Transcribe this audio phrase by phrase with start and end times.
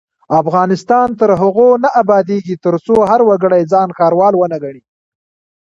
[0.41, 4.81] افغانستان تر هغو نه ابادیږي، ترڅو هر وګړی ځان ښاروال ونه ګڼي.